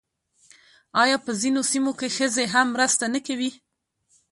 [1.03, 3.51] آیا په ځینو سیمو کې ښځې هم مرسته نه کوي؟